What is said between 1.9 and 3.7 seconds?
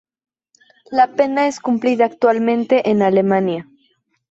actualmente en Alemania.